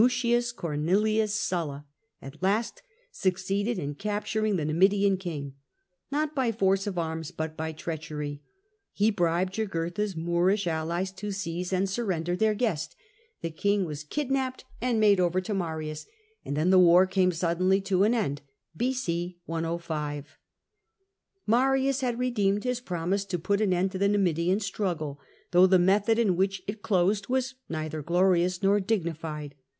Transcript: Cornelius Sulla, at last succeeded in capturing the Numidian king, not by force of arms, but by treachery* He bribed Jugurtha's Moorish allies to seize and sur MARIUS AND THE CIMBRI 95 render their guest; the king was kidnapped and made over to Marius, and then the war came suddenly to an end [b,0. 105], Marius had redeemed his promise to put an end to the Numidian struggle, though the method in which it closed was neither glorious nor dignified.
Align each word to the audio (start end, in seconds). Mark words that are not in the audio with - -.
Cornelius 0.55 1.35
Sulla, 1.35 1.85
at 2.23 2.41
last 2.41 2.81
succeeded 3.11 3.77
in 3.77 3.93
capturing 3.93 4.55
the 4.55 4.65
Numidian 4.65 5.15
king, 5.15 5.53
not 6.09 6.33
by 6.33 6.51
force 6.51 6.87
of 6.87 6.97
arms, 6.97 7.29
but 7.29 7.55
by 7.55 7.71
treachery* 7.71 8.41
He 8.93 9.11
bribed 9.11 9.53
Jugurtha's 9.53 10.15
Moorish 10.15 10.65
allies 10.65 11.11
to 11.11 11.31
seize 11.31 11.71
and 11.71 11.87
sur 11.87 12.03
MARIUS 12.07 12.17
AND 12.17 12.25
THE 12.25 12.31
CIMBRI 12.31 12.31
95 12.31 12.39
render 12.39 12.39
their 12.39 12.55
guest; 12.55 12.95
the 13.41 13.51
king 13.51 13.85
was 13.85 14.03
kidnapped 14.03 14.65
and 14.81 14.99
made 14.99 15.19
over 15.19 15.39
to 15.39 15.53
Marius, 15.53 16.07
and 16.43 16.57
then 16.57 16.71
the 16.71 16.79
war 16.79 17.05
came 17.05 17.31
suddenly 17.31 17.79
to 17.81 18.03
an 18.03 18.15
end 18.15 18.41
[b,0. 18.75 19.35
105], 19.45 20.39
Marius 21.45 22.01
had 22.01 22.17
redeemed 22.17 22.63
his 22.63 22.79
promise 22.81 23.23
to 23.25 23.37
put 23.37 23.61
an 23.61 23.71
end 23.71 23.91
to 23.91 23.99
the 23.99 24.09
Numidian 24.09 24.59
struggle, 24.61 25.19
though 25.51 25.67
the 25.67 25.77
method 25.77 26.17
in 26.17 26.35
which 26.35 26.63
it 26.65 26.81
closed 26.81 27.27
was 27.29 27.53
neither 27.69 28.01
glorious 28.01 28.63
nor 28.63 28.79
dignified. 28.79 29.53